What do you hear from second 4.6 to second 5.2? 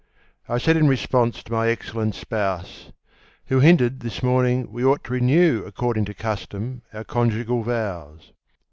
we ought to